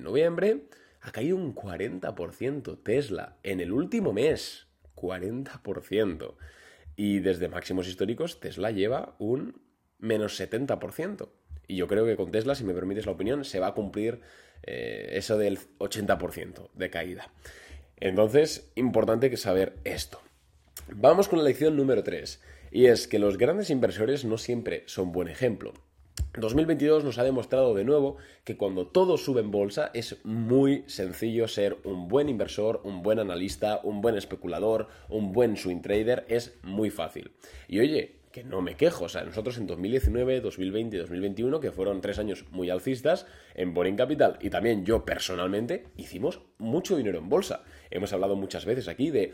noviembre, 0.00 0.64
ha 1.00 1.10
caído 1.10 1.36
un 1.36 1.54
40% 1.54 2.82
Tesla 2.82 3.38
en 3.42 3.60
el 3.60 3.72
último 3.72 4.12
mes. 4.12 4.66
40%. 4.96 6.34
Y 6.96 7.20
desde 7.20 7.48
máximos 7.48 7.86
históricos, 7.86 8.40
Tesla 8.40 8.70
lleva 8.70 9.14
un 9.18 9.60
menos 9.98 10.40
70%. 10.40 11.28
Y 11.68 11.76
yo 11.76 11.86
creo 11.86 12.06
que 12.06 12.16
con 12.16 12.30
Tesla, 12.30 12.54
si 12.54 12.64
me 12.64 12.74
permites 12.74 13.06
la 13.06 13.12
opinión, 13.12 13.44
se 13.44 13.60
va 13.60 13.68
a 13.68 13.74
cumplir 13.74 14.20
eh, 14.62 15.10
eso 15.12 15.38
del 15.38 15.58
80% 15.78 16.70
de 16.72 16.90
caída. 16.90 17.30
Entonces, 17.98 18.72
importante 18.74 19.30
que 19.30 19.36
saber 19.36 19.76
esto. 19.84 20.20
Vamos 20.94 21.26
con 21.26 21.40
la 21.40 21.44
lección 21.44 21.76
número 21.76 22.04
3, 22.04 22.40
y 22.70 22.86
es 22.86 23.08
que 23.08 23.18
los 23.18 23.38
grandes 23.38 23.70
inversores 23.70 24.24
no 24.24 24.38
siempre 24.38 24.84
son 24.86 25.10
buen 25.10 25.26
ejemplo. 25.26 25.72
2022 26.38 27.02
nos 27.02 27.18
ha 27.18 27.24
demostrado 27.24 27.74
de 27.74 27.84
nuevo 27.84 28.18
que 28.44 28.56
cuando 28.56 28.86
todo 28.86 29.16
sube 29.16 29.40
en 29.40 29.50
bolsa 29.50 29.90
es 29.94 30.18
muy 30.22 30.84
sencillo 30.86 31.48
ser 31.48 31.76
un 31.82 32.06
buen 32.06 32.28
inversor, 32.28 32.82
un 32.84 33.02
buen 33.02 33.18
analista, 33.18 33.80
un 33.82 34.00
buen 34.00 34.16
especulador, 34.16 34.86
un 35.08 35.32
buen 35.32 35.56
swing 35.56 35.80
trader, 35.82 36.24
es 36.28 36.56
muy 36.62 36.90
fácil. 36.90 37.32
Y 37.66 37.80
oye, 37.80 38.20
que 38.36 38.44
no 38.44 38.60
me 38.60 38.76
quejo. 38.76 39.06
O 39.06 39.08
sea, 39.08 39.24
nosotros 39.24 39.56
en 39.56 39.66
2019, 39.66 40.42
2020 40.42 40.94
y 40.94 40.98
2021, 40.98 41.58
que 41.58 41.72
fueron 41.72 42.02
tres 42.02 42.18
años 42.18 42.44
muy 42.50 42.68
alcistas, 42.68 43.26
en 43.54 43.72
Boring 43.72 43.96
Capital 43.96 44.36
y 44.42 44.50
también 44.50 44.84
yo 44.84 45.06
personalmente, 45.06 45.86
hicimos 45.96 46.42
mucho 46.58 46.98
dinero 46.98 47.18
en 47.18 47.30
bolsa. 47.30 47.64
Hemos 47.90 48.12
hablado 48.12 48.36
muchas 48.36 48.66
veces 48.66 48.88
aquí 48.88 49.10
de, 49.10 49.32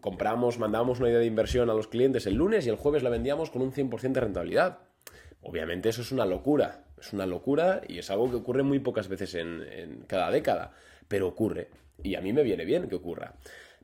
compramos, 0.00 0.58
mandábamos 0.58 0.98
una 0.98 1.08
idea 1.08 1.20
de 1.20 1.26
inversión 1.26 1.70
a 1.70 1.74
los 1.74 1.86
clientes 1.86 2.26
el 2.26 2.34
lunes 2.34 2.66
y 2.66 2.68
el 2.68 2.74
jueves 2.74 3.04
la 3.04 3.10
vendíamos 3.10 3.50
con 3.50 3.62
un 3.62 3.72
100% 3.72 4.10
de 4.10 4.20
rentabilidad. 4.20 4.78
Obviamente 5.40 5.88
eso 5.88 6.02
es 6.02 6.10
una 6.10 6.26
locura, 6.26 6.84
es 7.00 7.12
una 7.12 7.26
locura 7.26 7.82
y 7.86 7.98
es 7.98 8.10
algo 8.10 8.28
que 8.28 8.36
ocurre 8.38 8.64
muy 8.64 8.80
pocas 8.80 9.06
veces 9.06 9.36
en, 9.36 9.62
en 9.62 10.00
cada 10.08 10.32
década, 10.32 10.72
pero 11.06 11.28
ocurre 11.28 11.68
y 12.02 12.16
a 12.16 12.20
mí 12.20 12.32
me 12.32 12.42
viene 12.42 12.64
bien 12.64 12.88
que 12.88 12.96
ocurra. 12.96 13.34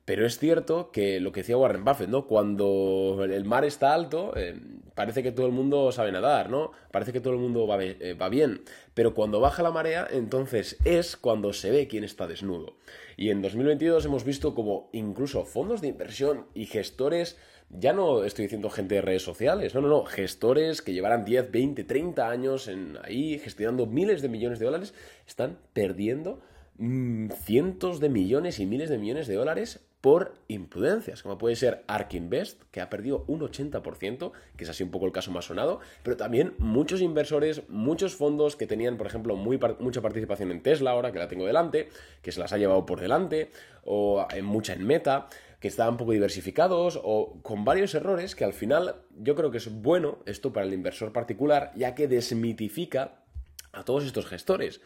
Pero 0.04 0.26
es 0.26 0.38
cierto 0.38 0.90
que 0.90 1.20
lo 1.20 1.30
que 1.30 1.40
decía 1.40 1.56
Warren 1.56 1.84
Buffett, 1.84 2.08
¿no? 2.08 2.26
Cuando 2.26 3.24
el 3.24 3.44
mar 3.44 3.64
está 3.64 3.94
alto, 3.94 4.32
eh, 4.36 4.58
parece 4.96 5.22
que 5.22 5.30
todo 5.30 5.46
el 5.46 5.52
mundo 5.52 5.92
sabe 5.92 6.10
nadar, 6.10 6.50
¿no? 6.50 6.72
Parece 6.90 7.12
que 7.12 7.20
todo 7.20 7.34
el 7.34 7.38
mundo 7.38 7.68
va, 7.68 7.82
eh, 7.84 8.14
va, 8.20 8.28
bien. 8.28 8.62
Pero 8.94 9.14
cuando 9.14 9.38
baja 9.38 9.62
la 9.62 9.70
marea, 9.70 10.08
entonces 10.10 10.76
es 10.84 11.16
cuando 11.16 11.52
se 11.52 11.70
ve 11.70 11.86
quién 11.86 12.02
está 12.02 12.26
desnudo. 12.26 12.74
Y 13.16 13.30
en 13.30 13.42
2022 13.42 14.04
hemos 14.04 14.24
visto 14.24 14.56
como 14.56 14.90
incluso 14.92 15.44
fondos 15.44 15.80
de 15.80 15.88
inversión 15.88 16.46
y 16.52 16.66
gestores, 16.66 17.38
ya 17.70 17.92
no 17.92 18.24
estoy 18.24 18.46
diciendo 18.46 18.70
gente 18.70 18.96
de 18.96 19.02
redes 19.02 19.22
sociales, 19.22 19.72
no, 19.72 19.82
no, 19.82 19.88
no, 19.88 20.04
gestores 20.04 20.82
que 20.82 20.94
llevarán 20.94 21.24
10, 21.24 21.52
20, 21.52 21.84
30 21.84 22.28
años 22.28 22.66
en 22.66 22.98
ahí 23.04 23.38
gestionando 23.38 23.86
miles 23.86 24.20
de 24.20 24.28
millones 24.28 24.58
de 24.58 24.66
dólares, 24.66 24.94
están 25.28 25.58
perdiendo 25.72 26.40
mm, 26.78 27.30
cientos 27.44 28.00
de 28.00 28.08
millones 28.08 28.58
y 28.58 28.66
miles 28.66 28.90
de 28.90 28.98
millones 28.98 29.28
de 29.28 29.36
dólares 29.36 29.80
por 30.02 30.34
imprudencias, 30.48 31.22
como 31.22 31.38
puede 31.38 31.54
ser 31.54 31.84
Ark 31.86 32.12
Invest, 32.14 32.60
que 32.72 32.80
ha 32.80 32.90
perdido 32.90 33.24
un 33.28 33.40
80%, 33.40 34.32
que 34.56 34.64
es 34.64 34.70
así 34.70 34.82
un 34.82 34.90
poco 34.90 35.06
el 35.06 35.12
caso 35.12 35.30
más 35.30 35.44
sonado, 35.44 35.78
pero 36.02 36.16
también 36.16 36.54
muchos 36.58 37.00
inversores, 37.00 37.62
muchos 37.68 38.16
fondos 38.16 38.56
que 38.56 38.66
tenían, 38.66 38.96
por 38.98 39.06
ejemplo, 39.06 39.36
mucha 39.36 40.02
participación 40.02 40.50
en 40.50 40.60
Tesla, 40.60 40.90
ahora 40.90 41.12
que 41.12 41.20
la 41.20 41.28
tengo 41.28 41.46
delante, 41.46 41.88
que 42.20 42.32
se 42.32 42.40
las 42.40 42.52
ha 42.52 42.58
llevado 42.58 42.84
por 42.84 43.00
delante, 43.00 43.52
o 43.84 44.26
en 44.30 44.44
mucha 44.44 44.72
en 44.72 44.84
Meta, 44.84 45.28
que 45.60 45.68
estaban 45.68 45.96
poco 45.96 46.10
diversificados, 46.10 47.00
o 47.00 47.38
con 47.42 47.64
varios 47.64 47.94
errores 47.94 48.34
que 48.34 48.44
al 48.44 48.54
final 48.54 48.96
yo 49.16 49.36
creo 49.36 49.52
que 49.52 49.58
es 49.58 49.72
bueno 49.72 50.18
esto 50.26 50.52
para 50.52 50.66
el 50.66 50.74
inversor 50.74 51.12
particular, 51.12 51.70
ya 51.76 51.94
que 51.94 52.08
desmitifica 52.08 53.22
a 53.70 53.84
todos 53.84 54.04
estos 54.04 54.26
gestores, 54.26 54.80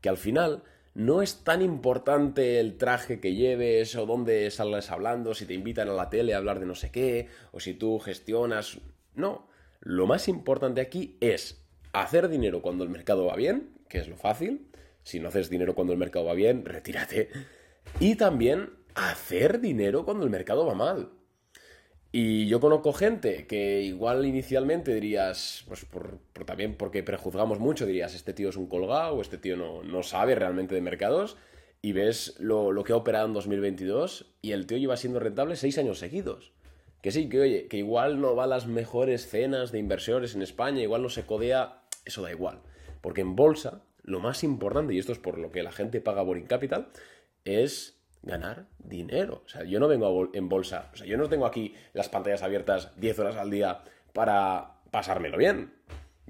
que 0.00 0.08
al 0.08 0.16
final 0.16 0.62
no 0.94 1.22
es 1.22 1.44
tan 1.44 1.62
importante 1.62 2.60
el 2.60 2.76
traje 2.76 3.20
que 3.20 3.34
lleves 3.34 3.96
o 3.96 4.06
dónde 4.06 4.50
salgas 4.50 4.90
hablando, 4.90 5.34
si 5.34 5.46
te 5.46 5.54
invitan 5.54 5.88
a 5.88 5.94
la 5.94 6.10
tele 6.10 6.34
a 6.34 6.38
hablar 6.38 6.60
de 6.60 6.66
no 6.66 6.74
sé 6.74 6.90
qué, 6.90 7.28
o 7.52 7.60
si 7.60 7.74
tú 7.74 7.98
gestionas. 7.98 8.78
No, 9.14 9.48
lo 9.80 10.06
más 10.06 10.28
importante 10.28 10.80
aquí 10.80 11.16
es 11.20 11.64
hacer 11.92 12.28
dinero 12.28 12.62
cuando 12.62 12.84
el 12.84 12.90
mercado 12.90 13.26
va 13.26 13.36
bien, 13.36 13.70
que 13.88 13.98
es 13.98 14.08
lo 14.08 14.16
fácil. 14.16 14.68
Si 15.02 15.18
no 15.18 15.28
haces 15.28 15.50
dinero 15.50 15.74
cuando 15.74 15.92
el 15.92 15.98
mercado 15.98 16.26
va 16.26 16.34
bien, 16.34 16.64
retírate. 16.64 17.30
Y 17.98 18.14
también 18.16 18.70
hacer 18.94 19.60
dinero 19.60 20.04
cuando 20.04 20.24
el 20.24 20.30
mercado 20.30 20.66
va 20.66 20.74
mal. 20.74 21.10
Y 22.14 22.46
yo 22.46 22.60
conozco 22.60 22.92
gente 22.92 23.46
que 23.46 23.80
igual 23.80 24.26
inicialmente 24.26 24.92
dirías, 24.94 25.64
pues 25.66 25.86
por, 25.86 26.18
también 26.44 26.76
porque 26.76 27.02
prejuzgamos 27.02 27.58
mucho, 27.58 27.86
dirías, 27.86 28.14
este 28.14 28.34
tío 28.34 28.50
es 28.50 28.56
un 28.56 28.66
colgado, 28.66 29.18
este 29.22 29.38
tío 29.38 29.56
no, 29.56 29.82
no 29.82 30.02
sabe 30.02 30.34
realmente 30.34 30.74
de 30.74 30.82
mercados, 30.82 31.38
y 31.80 31.92
ves 31.92 32.36
lo, 32.38 32.70
lo, 32.70 32.84
que 32.84 32.92
ha 32.92 32.96
operado 32.96 33.26
en 33.26 33.32
2022 33.32 34.26
y 34.42 34.52
el 34.52 34.66
tío 34.66 34.76
lleva 34.76 34.98
siendo 34.98 35.20
rentable 35.20 35.56
seis 35.56 35.78
años 35.78 35.98
seguidos. 35.98 36.52
Que 37.00 37.10
sí, 37.10 37.30
que 37.30 37.40
oye, 37.40 37.66
que 37.66 37.78
igual 37.78 38.20
no 38.20 38.36
va 38.36 38.44
a 38.44 38.46
las 38.46 38.66
mejores 38.66 39.28
cenas 39.28 39.72
de 39.72 39.78
inversores 39.78 40.34
en 40.36 40.42
España, 40.42 40.82
igual 40.82 41.02
no 41.02 41.08
se 41.08 41.24
codea, 41.24 41.82
eso 42.04 42.22
da 42.22 42.30
igual. 42.30 42.60
Porque 43.00 43.22
en 43.22 43.34
bolsa, 43.34 43.82
lo 44.02 44.20
más 44.20 44.44
importante, 44.44 44.94
y 44.94 44.98
esto 44.98 45.12
es 45.12 45.18
por 45.18 45.38
lo 45.38 45.50
que 45.50 45.62
la 45.62 45.72
gente 45.72 46.00
paga 46.00 46.22
Boring 46.22 46.46
Capital, 46.46 46.88
es 47.44 48.01
ganar 48.22 48.66
dinero. 48.78 49.42
O 49.44 49.48
sea, 49.48 49.64
yo 49.64 49.80
no 49.80 49.88
vengo 49.88 50.30
en 50.32 50.48
bolsa, 50.48 50.90
o 50.92 50.96
sea, 50.96 51.06
yo 51.06 51.16
no 51.16 51.28
tengo 51.28 51.46
aquí 51.46 51.74
las 51.92 52.08
pantallas 52.08 52.42
abiertas 52.42 52.92
10 53.00 53.18
horas 53.18 53.36
al 53.36 53.50
día 53.50 53.82
para 54.12 54.76
pasármelo 54.90 55.38
bien. 55.38 55.72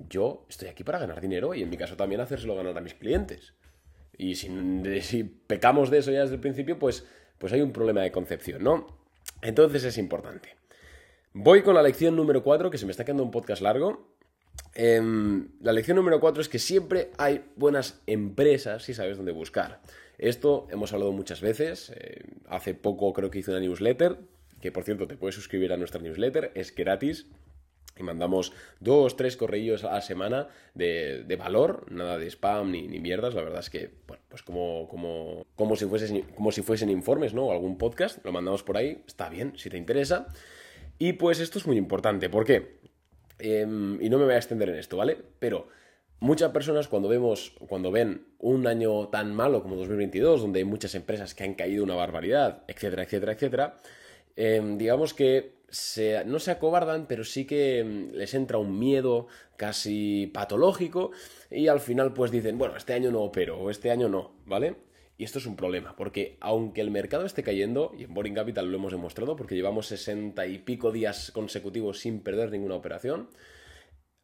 Yo 0.08 0.46
estoy 0.49 0.68
aquí 0.68 0.84
para 0.84 0.99
ganar 0.99 1.20
dinero 1.20 1.54
y 1.54 1.62
en 1.62 1.70
mi 1.70 1.76
caso 1.76 1.96
también 1.96 2.20
hacérselo 2.20 2.56
ganar 2.56 2.76
a 2.76 2.80
mis 2.80 2.94
clientes. 2.94 3.54
Y 4.16 4.34
si, 4.37 4.50
si 5.02 5.25
pecamos 5.25 5.90
de 5.90 5.99
eso 5.99 6.11
ya 6.11 6.20
desde 6.20 6.34
el 6.34 6.40
principio, 6.40 6.78
pues, 6.78 7.06
pues 7.38 7.52
hay 7.52 7.61
un 7.61 7.72
problema 7.72 8.02
de 8.02 8.12
concepción, 8.12 8.62
¿no? 8.62 8.87
Entonces 9.42 9.84
es 9.84 9.99
importante. 9.99 10.56
Voy 11.32 11.62
con 11.62 11.75
la 11.75 11.82
lección 11.82 12.14
número 12.14 12.42
4, 12.42 12.70
que 12.70 12.78
se 12.78 12.87
me 12.87 12.90
está 12.90 13.04
quedando 13.04 13.22
un 13.22 13.30
podcast 13.30 13.62
largo. 13.62 14.14
Em, 14.75 15.49
la 15.61 15.73
lección 15.73 15.97
número 15.97 16.19
4 16.21 16.41
es 16.41 16.49
que 16.49 16.59
siempre 16.59 17.11
hay 17.19 17.45
buenas 17.57 18.00
empresas 18.07 18.85
si 18.85 18.95
sabes 18.95 19.17
dónde 19.17 19.33
buscar. 19.33 19.81
Esto 20.19 20.67
hemos 20.71 20.93
hablado 20.93 21.12
muchas 21.12 21.41
veces. 21.41 21.93
Eh, 21.95 22.25
hace 22.49 22.75
poco 22.75 23.12
creo 23.12 23.31
que 23.31 23.41
hice 23.41 23.50
una 23.50 23.61
newsletter, 23.61 24.19
que 24.61 24.73
por 24.73 24.85
cierto 24.85 25.07
te 25.07 25.17
puedes 25.17 25.35
suscribir 25.35 25.73
a 25.73 25.76
nuestra 25.76 26.00
newsletter, 26.00 26.52
es 26.55 26.75
gratis. 26.75 27.26
Y 27.99 28.02
mandamos 28.05 28.55
dos, 28.81 29.17
tres 29.17 29.37
correos 29.37 29.85
a 29.85 29.93
la 29.93 30.00
semana 30.00 30.49
de, 30.75 31.37
valor, 31.38 31.85
nada 31.93 32.17
de 32.17 32.26
spam 32.31 32.71
ni, 32.71 32.88
ni, 32.88 33.00
mierdas. 33.00 33.35
La 33.35 33.43
verdad 33.43 33.61
es 33.61 33.69
que, 33.69 33.91
bueno, 34.07 34.23
pues 34.31 34.43
como, 34.43 34.88
como, 34.88 35.45
como, 35.57 35.76
si 35.76 35.85
fuesen, 35.85 36.23
como 36.35 36.52
si 36.52 36.62
fuesen 36.62 36.88
informes, 36.88 37.35
¿no? 37.35 37.49
O 37.49 37.52
algún 37.52 37.76
podcast, 37.76 38.25
lo 38.25 38.33
mandamos 38.33 38.62
por 38.62 38.79
ahí, 38.79 39.02
está 39.07 39.29
bien, 39.29 39.52
si 39.59 39.69
te 39.69 39.76
interesa. 39.76 40.29
Y 40.99 41.14
pues 41.14 41.41
esto 41.41 41.59
es 41.59 41.67
muy 41.67 41.76
importante, 41.76 42.31
¿por 42.31 42.47
qué? 42.47 42.79
Em, 43.44 44.00
y 44.00 44.08
no 44.08 44.18
me 44.18 44.25
voy 44.25 44.34
a 44.34 44.37
extender 44.37 44.68
en 44.68 44.76
esto, 44.76 44.96
¿vale? 44.96 45.18
Pero 45.38 45.68
Muchas 46.22 46.52
personas 46.52 46.87
cuando 46.87 47.08
vemos, 47.08 47.52
cuando 47.66 47.90
ven 47.90 48.28
un 48.38 48.68
año 48.68 49.08
tan 49.08 49.34
malo 49.34 49.61
como 49.61 49.75
2022, 49.75 50.42
donde 50.42 50.61
hay 50.61 50.64
muchas 50.64 50.94
empresas 50.94 51.34
que 51.34 51.42
han 51.42 51.54
caído 51.54 51.82
una 51.82 51.96
barbaridad, 51.96 52.62
etcétera, 52.68 53.02
etcétera, 53.02 53.32
etcétera, 53.32 53.78
em, 54.37 54.78
digamos 54.78 55.14
que 55.14 55.56
no 56.26 56.38
se 56.38 56.50
acobardan, 56.52 57.06
pero 57.08 57.25
sí 57.25 57.44
que 57.44 57.80
em, 57.80 58.12
les 58.12 58.34
entra 58.34 58.58
un 58.58 58.78
miedo 58.78 59.26
casi 59.56 60.30
patológico 60.32 61.11
y 61.50 61.66
al 61.66 61.80
final 61.80 62.14
pues 62.14 62.30
dicen, 62.30 62.56
bueno, 62.56 62.76
este 62.76 62.92
año 62.92 63.11
no 63.11 63.22
opero 63.22 63.58
o 63.58 63.68
este 63.68 63.90
año 63.90 64.08
no, 64.08 64.37
¿vale? 64.46 64.76
Y 65.23 65.25
esto 65.25 65.38
es 65.38 65.47
un 65.47 65.55
problema, 65.55 65.95
porque 65.95 66.37
aunque 66.41 66.81
el 66.81 66.91
mercado 66.91 67.25
esté 67.25 67.45
cayendo, 67.45 67.93
y 67.97 68.02
en 68.02 68.12
Boring 68.12 68.35
Capital 68.35 68.69
lo 68.69 68.76
hemos 68.76 68.91
demostrado, 68.91 69.37
porque 69.37 69.55
llevamos 69.55 69.87
60 69.87 70.49
y 70.49 70.59
pico 70.59 70.91
días 70.91 71.31
consecutivos 71.31 72.00
sin 72.00 72.25
perder 72.25 72.50
ninguna 72.50 72.75
operación, 72.75 73.31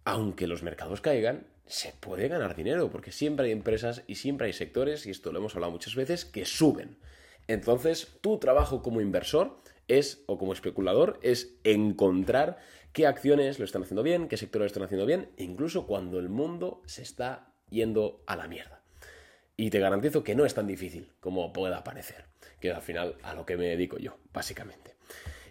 aunque 0.02 0.49
los 0.49 0.64
mercados 0.64 1.00
caigan, 1.00 1.47
se 1.67 1.93
puede 2.00 2.26
ganar 2.26 2.57
dinero, 2.57 2.90
porque 2.90 3.12
siempre 3.12 3.47
hay 3.47 3.52
empresas 3.52 4.02
y 4.09 4.17
siempre 4.17 4.49
hay 4.49 4.52
sectores, 4.52 5.07
y 5.07 5.11
esto 5.11 5.31
lo 5.31 5.38
hemos 5.38 5.55
hablado 5.55 5.71
muchas 5.71 5.95
veces, 5.95 6.25
que 6.25 6.45
suben. 6.45 6.99
Entonces, 7.47 8.19
tu 8.21 8.38
trabajo 8.38 8.83
como 8.83 9.00
inversor 9.00 9.62
es, 9.87 10.25
o 10.26 10.37
como 10.37 10.52
especulador, 10.52 11.21
es 11.23 11.61
encontrar 11.62 12.59
qué 12.93 13.07
acciones 13.07 13.61
lo 13.61 13.64
están 13.64 13.85
haciendo 13.85 14.02
bien, 14.02 14.26
qué 14.26 14.37
sectores 14.37 14.64
lo 14.64 14.67
están 14.67 14.83
haciendo 14.83 15.07
bien, 15.07 15.31
incluso 15.37 15.87
cuando 15.87 16.19
el 16.19 16.28
mundo 16.28 16.83
se 16.87 17.02
está 17.02 17.55
yendo 17.71 18.25
a 18.26 18.35
la 18.35 18.49
mierda. 18.49 18.77
Y 19.61 19.71
te 19.71 19.81
garantizo 19.81 20.23
que 20.23 20.37
no 20.37 20.47
es 20.47 20.55
tan 20.55 20.69
difícil 20.69 21.11
como 21.19 21.53
pueda 21.53 21.83
parecer, 21.83 22.27
que 22.61 22.71
al 22.71 22.81
final 22.81 23.17
a 23.25 23.35
lo 23.35 23.45
que 23.45 23.57
me 23.57 23.67
dedico 23.67 23.99
yo, 23.99 24.17
básicamente. 24.33 24.95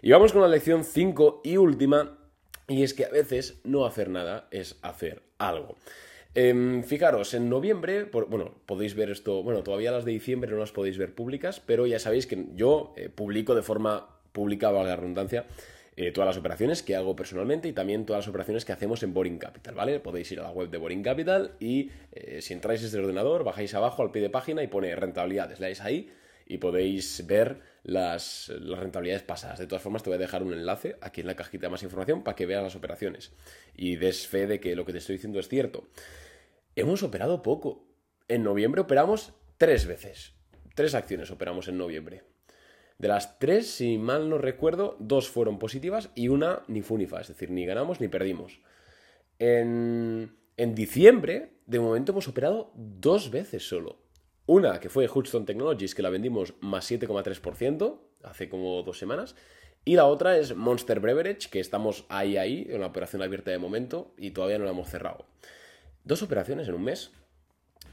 Y 0.00 0.10
vamos 0.10 0.32
con 0.32 0.40
la 0.40 0.48
lección 0.48 0.82
5 0.82 1.42
y 1.44 1.58
última, 1.58 2.18
y 2.66 2.84
es 2.84 2.94
que 2.94 3.04
a 3.04 3.10
veces 3.10 3.60
no 3.64 3.84
hacer 3.84 4.08
nada 4.08 4.48
es 4.50 4.78
hacer 4.80 5.22
algo. 5.36 5.76
Em, 6.34 6.84
fijaros, 6.84 7.34
en 7.34 7.50
noviembre, 7.50 8.04
bueno, 8.04 8.54
podéis 8.64 8.94
ver 8.94 9.10
esto, 9.10 9.42
bueno, 9.42 9.62
todavía 9.62 9.92
las 9.92 10.06
de 10.06 10.12
diciembre 10.12 10.50
no 10.50 10.56
las 10.56 10.72
podéis 10.72 10.96
ver 10.96 11.14
públicas, 11.14 11.60
pero 11.60 11.86
ya 11.86 11.98
sabéis 11.98 12.26
que 12.26 12.46
yo 12.54 12.94
eh, 12.96 13.10
publico 13.10 13.54
de 13.54 13.62
forma 13.62 14.08
pública, 14.32 14.70
valga 14.70 14.90
la 14.90 14.96
redundancia, 14.96 15.44
eh, 16.00 16.12
todas 16.12 16.28
las 16.28 16.36
operaciones 16.36 16.84
que 16.84 16.94
hago 16.94 17.16
personalmente 17.16 17.66
y 17.66 17.72
también 17.72 18.06
todas 18.06 18.24
las 18.24 18.28
operaciones 18.28 18.64
que 18.64 18.70
hacemos 18.70 19.02
en 19.02 19.12
Boring 19.12 19.36
Capital, 19.36 19.74
¿vale? 19.74 19.98
Podéis 19.98 20.30
ir 20.30 20.38
a 20.38 20.44
la 20.44 20.52
web 20.52 20.70
de 20.70 20.78
Boring 20.78 21.02
Capital 21.02 21.56
y 21.58 21.90
eh, 22.12 22.40
si 22.40 22.54
entráis 22.54 22.82
desde 22.82 22.98
el 22.98 23.04
ordenador, 23.06 23.42
bajáis 23.42 23.74
abajo 23.74 24.02
al 24.02 24.12
pie 24.12 24.22
de 24.22 24.30
página 24.30 24.62
y 24.62 24.68
pone 24.68 24.94
rentabilidades, 24.94 25.58
leáis 25.58 25.80
ahí 25.80 26.12
y 26.46 26.58
podéis 26.58 27.26
ver 27.26 27.62
las, 27.82 28.46
rentabilidades 28.48 29.24
pasadas. 29.24 29.58
De 29.58 29.66
todas 29.66 29.82
formas, 29.82 30.04
te 30.04 30.10
voy 30.10 30.18
a 30.18 30.20
dejar 30.20 30.44
un 30.44 30.52
enlace 30.52 30.94
aquí 31.00 31.20
en 31.20 31.26
la 31.26 31.34
cajita 31.34 31.66
de 31.66 31.70
más 31.70 31.82
información 31.82 32.22
para 32.22 32.36
que 32.36 32.46
veas 32.46 32.62
las 32.62 32.76
operaciones 32.76 33.32
y 33.74 33.96
des 33.96 34.28
fe 34.28 34.46
de 34.46 34.60
que 34.60 34.76
lo 34.76 34.84
que 34.84 34.92
te 34.92 34.98
estoy 34.98 35.16
diciendo 35.16 35.40
es 35.40 35.48
cierto. 35.48 35.88
Hemos 36.76 37.02
operado 37.02 37.42
poco. 37.42 37.88
En 38.28 38.44
noviembre 38.44 38.82
operamos 38.82 39.32
tres 39.56 39.88
veces. 39.88 40.34
Tres 40.76 40.94
acciones 40.94 41.32
operamos 41.32 41.66
en 41.66 41.76
noviembre. 41.76 42.22
De 42.98 43.08
las 43.08 43.38
tres, 43.38 43.70
si 43.70 43.96
mal 43.96 44.28
no 44.28 44.38
recuerdo, 44.38 44.96
dos 44.98 45.28
fueron 45.28 45.58
positivas 45.58 46.10
y 46.16 46.28
una 46.28 46.62
ni 46.66 46.82
funifa, 46.82 47.20
es 47.20 47.28
decir, 47.28 47.50
ni 47.50 47.64
ganamos 47.64 48.00
ni 48.00 48.08
perdimos. 48.08 48.60
En, 49.38 50.36
en 50.56 50.74
diciembre, 50.74 51.52
de 51.66 51.78
momento 51.78 52.10
hemos 52.10 52.26
operado 52.26 52.72
dos 52.74 53.30
veces 53.30 53.68
solo. 53.68 54.00
Una 54.46 54.80
que 54.80 54.88
fue 54.88 55.08
Hudson 55.08 55.46
Technologies, 55.46 55.94
que 55.94 56.02
la 56.02 56.10
vendimos 56.10 56.54
más 56.60 56.90
7,3% 56.90 58.00
hace 58.24 58.48
como 58.48 58.82
dos 58.82 58.98
semanas. 58.98 59.36
Y 59.84 59.94
la 59.94 60.06
otra 60.06 60.36
es 60.36 60.56
Monster 60.56 61.00
Beverage, 61.00 61.50
que 61.50 61.60
estamos 61.60 62.04
ahí, 62.08 62.36
ahí, 62.36 62.66
en 62.68 62.80
la 62.80 62.88
operación 62.88 63.22
abierta 63.22 63.50
de 63.50 63.58
momento 63.58 64.12
y 64.18 64.32
todavía 64.32 64.58
no 64.58 64.64
la 64.64 64.72
hemos 64.72 64.88
cerrado. 64.88 65.24
Dos 66.04 66.22
operaciones 66.22 66.68
en 66.68 66.74
un 66.74 66.84
mes. 66.84 67.12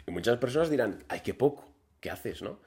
Y 0.08 0.12
muchas 0.12 0.38
personas 0.38 0.70
dirán, 0.70 1.04
ay, 1.10 1.22
qué 1.24 1.34
poco, 1.34 1.68
¿qué 2.00 2.10
haces, 2.10 2.42
no? 2.42 2.60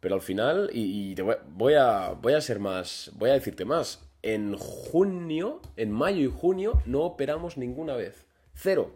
Pero 0.00 0.14
al 0.14 0.20
final, 0.20 0.70
y, 0.72 1.14
te 1.14 1.22
voy, 1.22 1.74
a, 1.74 2.10
voy 2.10 2.34
a 2.34 2.40
ser 2.40 2.58
más, 2.58 3.10
voy 3.14 3.30
a 3.30 3.34
decirte 3.34 3.64
más. 3.64 4.02
En 4.22 4.56
junio, 4.56 5.60
en 5.76 5.92
mayo 5.92 6.20
y 6.20 6.32
junio, 6.32 6.82
no 6.84 7.02
operamos 7.02 7.56
ninguna 7.56 7.94
vez. 7.94 8.26
Cero. 8.54 8.92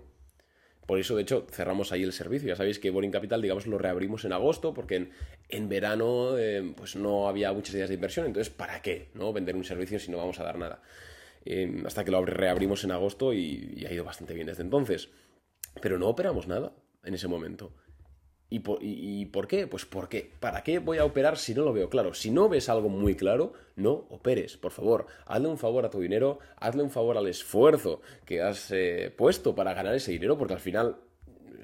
Por 0.86 0.98
eso, 0.98 1.14
de 1.14 1.22
hecho, 1.22 1.46
cerramos 1.50 1.92
ahí 1.92 2.02
el 2.02 2.12
servicio. 2.12 2.48
Ya 2.48 2.56
sabéis 2.56 2.80
que 2.80 2.90
Boring 2.90 3.12
Capital, 3.12 3.40
digamos, 3.40 3.66
lo 3.66 3.78
reabrimos 3.78 4.24
en 4.24 4.32
agosto, 4.32 4.74
porque 4.74 5.10
en, 5.48 5.68
verano 5.68 6.36
eh, 6.36 6.74
pues 6.76 6.96
no 6.96 7.28
había 7.28 7.52
muchas 7.52 7.76
ideas 7.76 7.88
de 7.88 7.94
inversión. 7.94 8.26
Entonces, 8.26 8.52
¿para 8.52 8.82
qué 8.82 9.08
no 9.14 9.32
vender 9.32 9.54
un 9.54 9.64
servicio 9.64 10.00
si 10.00 10.10
no 10.10 10.18
vamos 10.18 10.40
a 10.40 10.44
dar 10.44 10.58
nada? 10.58 10.82
Eh, 11.44 11.82
hasta 11.86 12.04
que 12.04 12.10
lo 12.10 12.24
reabrimos 12.24 12.82
en 12.82 12.90
agosto 12.90 13.32
y 13.32 13.86
ha 13.88 13.92
ido 13.92 14.04
bastante 14.04 14.34
bien 14.34 14.48
desde 14.48 14.62
entonces. 14.62 15.10
Pero 15.80 15.98
no 15.98 16.08
operamos 16.08 16.48
nada 16.48 16.72
en 17.04 17.14
ese 17.14 17.28
momento. 17.28 17.72
¿Y 18.52 19.26
por, 19.26 19.46
qué? 19.46 19.68
Pues 19.68 19.86
porque, 19.86 20.32
¿para 20.40 20.64
qué 20.64 20.80
voy 20.80 20.98
a 20.98 21.04
operar 21.04 21.38
si 21.38 21.54
no 21.54 21.62
lo 21.62 21.72
veo 21.72 21.88
claro? 21.88 22.14
Si 22.14 22.32
no 22.32 22.48
ves 22.48 22.68
algo 22.68 22.88
muy 22.88 23.14
claro, 23.14 23.52
no 23.76 24.06
operes, 24.10 24.56
por 24.56 24.72
favor. 24.72 25.06
Hazle 25.26 25.46
un 25.46 25.56
favor 25.56 25.86
a 25.86 25.90
tu 25.90 26.00
dinero, 26.00 26.40
hazle 26.56 26.82
un 26.82 26.90
favor 26.90 27.16
al 27.16 27.28
esfuerzo 27.28 28.02
que 28.24 28.42
has 28.42 28.72
eh, 28.72 29.14
puesto 29.16 29.54
para 29.54 29.72
ganar 29.72 29.94
ese 29.94 30.10
dinero, 30.10 30.36
porque 30.36 30.54
al 30.54 30.60
final, 30.60 30.96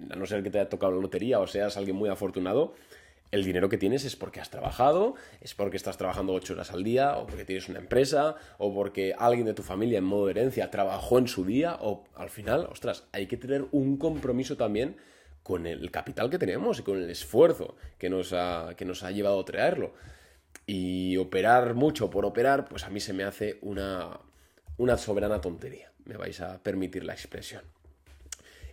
a 0.09 0.14
no 0.14 0.26
ser 0.26 0.45
que 0.45 0.50
te 0.50 0.61
haya 0.61 0.69
tocado 0.69 0.93
la 0.93 1.00
lotería 1.00 1.40
o 1.40 1.49
seas 1.49 1.76
alguien 1.76 1.97
muy 1.97 2.09
afortunado, 2.09 2.75
el 3.33 3.45
dinero 3.45 3.69
que 3.69 3.78
tienes 3.78 4.05
es 4.05 4.14
porque 4.14 4.40
has 4.40 4.50
trabajado, 4.50 5.16
es 5.40 5.55
porque 5.55 5.76
estás 5.76 5.97
trabajando 5.97 6.35
ocho 6.35 6.52
horas 6.52 6.71
al 6.71 6.85
día, 6.85 7.16
o 7.19 7.26
porque 7.26 7.45
tienes 7.45 7.69
una 7.69 7.81
empresa, 7.81 8.37
o 8.59 8.73
porque 8.73 9.12
alguien 9.19 9.47
de 9.47 9.55
tu 9.55 9.64
familia 9.64 9.99
en 9.99 10.05
modo 10.05 10.26
de 10.26 10.31
herencia 10.33 10.71
trabajó 10.71 11.19
en 11.19 11.26
su 11.26 11.45
día, 11.45 11.76
o 11.81 12.05
al 12.14 12.31
final, 12.31 12.69
ostras, 12.71 13.09
hay 13.11 13.26
que 13.26 13.37
tener 13.37 13.66
un 13.73 13.97
compromiso 13.97 14.57
también 14.57 14.97
con 15.47 15.65
el 15.69 15.93
capital 15.93 16.29
que 16.29 16.38
tenemos 16.38 16.81
y 16.81 16.83
con 16.83 17.00
el 17.00 17.09
esfuerzo 17.09 17.76
que 17.99 18.11
nos 18.11 18.33
ha, 18.33 18.75
que 18.76 18.85
nos 18.85 19.05
ha 19.05 19.12
llevado 19.12 19.38
a 19.38 19.45
traerlo. 19.45 19.93
Y 20.67 21.17
operar 21.19 21.75
mucho 21.75 22.11
por 22.11 22.25
operar, 22.25 22.65
pues 22.65 22.83
a 22.83 22.91
mí 22.91 22.99
se 22.99 23.12
me 23.12 23.23
hace 23.23 23.61
una, 23.62 24.19
una 24.76 24.99
soberana 24.99 25.41
tontería. 25.41 25.93
Me 26.05 26.17
vais 26.17 26.41
a 26.41 26.61
permitir 26.61 27.05
la 27.05 27.12
expresión. 27.12 27.62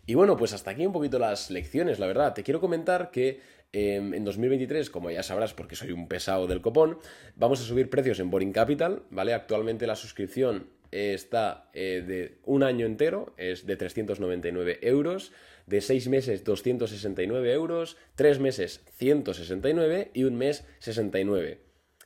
Y 0.08 0.16
bueno, 0.16 0.36
pues 0.36 0.52
hasta 0.54 0.72
aquí 0.72 0.84
un 0.84 0.94
poquito 0.94 1.20
las 1.20 1.52
lecciones, 1.52 2.00
la 2.00 2.08
verdad. 2.08 2.34
Te 2.34 2.42
quiero 2.42 2.60
comentar 2.60 3.12
que 3.12 3.40
em, 3.72 4.16
en 4.16 4.26
2023, 4.26 4.90
como 4.90 5.12
ya 5.12 5.22
sabrás 5.22 5.54
porque 5.54 5.76
soy 5.76 5.92
un 5.92 6.08
pesado 6.08 6.48
del 6.48 6.62
copón, 6.62 6.98
vamos 7.36 7.62
a 7.62 7.66
subir 7.66 7.88
precios 7.92 8.20
en 8.20 8.32
Boring 8.32 8.52
Capital, 8.52 9.04
¿vale? 9.12 9.36
Actualmente 9.36 9.86
la 9.86 9.96
suscripción 9.96 10.70
está 10.94 11.70
eh, 11.74 12.04
de 12.06 12.38
un 12.46 12.62
año 12.62 12.86
entero, 12.86 13.34
es 13.38 13.66
de 13.66 13.76
399 13.76 14.80
euros, 14.84 15.32
de 15.66 15.82
seis 15.82 16.08
meses 16.08 16.44
269 16.44 17.52
euros, 17.52 17.98
tres 18.16 18.40
meses 18.40 18.84
169 18.98 20.12
y 20.14 20.24
un 20.26 20.36
mes 20.36 20.66
69. 20.80 21.60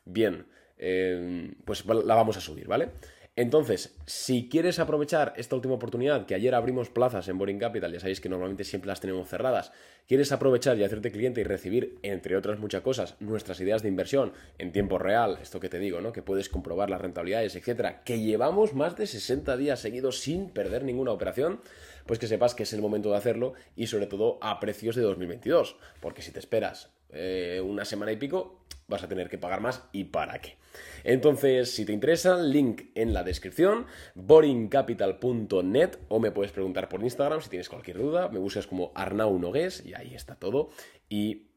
Bien, 0.06 0.46
em, 0.77 1.56
pues 1.65 1.86
la 1.86 2.15
vamos 2.15 2.38
a 2.38 2.41
subir, 2.41 2.67
¿vale? 2.67 2.89
Entonces, 3.38 3.96
si 4.08 4.50
quieres 4.50 4.79
aprovechar 4.79 5.34
esta 5.38 5.56
última 5.56 5.75
oportunidad, 5.75 6.25
que 6.25 6.34
ayer 6.34 6.56
abrimos 6.56 6.89
plazas 6.89 7.27
en 7.27 7.38
Boring 7.38 7.60
Capital, 7.60 7.94
ya 7.94 8.00
sabéis 8.00 8.20
que 8.20 8.29
normalmente 8.29 8.63
siempre 8.63 8.88
las 8.88 9.00
tenemos 9.00 9.29
cerradas, 9.29 9.72
quieres 10.08 10.32
aprovechar 10.32 10.75
y 10.75 10.84
hacerte 10.84 11.12
cliente 11.12 11.41
y 11.41 11.44
recibir, 11.44 12.00
entre 12.01 12.36
otras 12.36 12.58
muchas 12.58 12.82
cosas, 12.82 13.15
nuestras 13.20 13.62
ideas 13.62 13.84
de 13.84 13.89
inversión 13.89 14.34
en 14.58 14.72
tiempo 14.72 14.98
real, 14.98 15.38
esto 15.39 15.60
que 15.60 15.70
te 15.70 15.77
digo, 15.77 16.01
¿no? 16.01 16.13
Que 16.13 16.24
puedes 16.24 16.50
comprobar 16.50 16.89
las 16.89 17.00
rentabilidades, 17.00 17.56
etcétera, 17.56 18.01
que 18.03 18.20
llevamos 18.20 18.74
más 18.74 18.98
de 18.98 19.06
60 19.06 19.56
días 19.56 19.79
seguidos 19.79 20.20
sin 20.20 20.50
perder 20.50 20.84
ninguna 20.84 21.12
operación, 21.12 21.62
pues 22.08 22.17
que 22.17 22.25
sepas 22.25 22.56
que 22.56 22.63
es 22.63 22.74
el 22.74 22.82
momento 22.82 23.12
de 23.12 23.17
hacerlo 23.17 23.53
y 23.75 23.86
sobre 23.86 24.08
todo 24.08 24.39
a 24.41 24.60
precios 24.60 24.96
de 24.96 25.03
2022, 25.03 25.75
porque 26.01 26.24
si 26.24 26.32
te 26.32 26.39
esperas 26.39 26.89
eh, 27.12 27.62
una 27.63 27.86
semana 27.86 28.12
y 28.12 28.17
pico, 28.17 28.63
vas 28.88 29.03
a 29.03 29.08
tener 29.08 29.29
que 29.29 29.38
pagar 29.38 29.62
más 29.62 29.84
y 29.91 30.06
para 30.06 30.39
qué. 30.39 30.58
Entonces, 31.03 31.72
si 31.72 31.86
te 31.86 31.94
interesa, 31.94 32.38
link 32.38 32.84
en 32.96 33.13
la 33.13 33.24
descripción, 33.24 33.86
boringcapital.net 34.15 35.98
o 36.08 36.20
me 36.20 36.32
puedes 36.32 36.51
preguntar 36.51 36.89
por 36.89 37.03
Instagram 37.03 37.41
si 37.41 37.50
tienes 37.50 37.70
cualquier 37.70 37.98
duda, 37.98 38.29
me 38.29 38.39
buscas 38.39 38.67
como 38.67 38.91
Arnau 38.96 39.38
Nogués 39.39 39.84
y 39.86 39.94
ahí 39.94 40.13
está 40.13 40.36
todo 40.36 40.70
y 41.10 41.48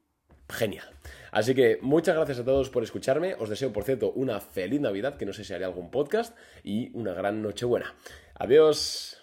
genial. 0.48 0.88
Así 1.30 1.54
que 1.54 1.78
muchas 1.80 2.16
gracias 2.16 2.40
a 2.40 2.44
todos 2.44 2.70
por 2.70 2.82
escucharme, 2.82 3.34
os 3.34 3.48
deseo 3.48 3.72
por 3.72 3.84
cierto 3.84 4.12
una 4.12 4.40
feliz 4.40 4.80
Navidad, 4.80 5.16
que 5.16 5.26
no 5.26 5.32
sé 5.32 5.44
si 5.44 5.54
haré 5.54 5.64
algún 5.64 5.90
podcast 5.90 6.36
y 6.64 6.90
una 6.96 7.14
gran 7.14 7.42
Nochebuena. 7.42 7.94
Adiós. 8.34 9.19